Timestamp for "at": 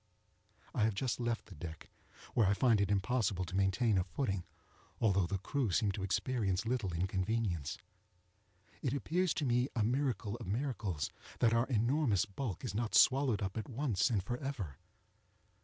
13.57-13.69